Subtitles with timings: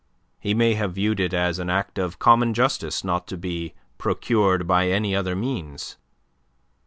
[0.39, 4.65] He may have viewed it as an act of common justice not to be procured
[4.65, 5.95] by any other means.